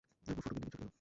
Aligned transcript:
তারপর 0.25 0.33
ফটকের 0.43 0.53
দিকে 0.57 0.61
ছুটে 0.71 0.75
গেলেন। 0.79 0.89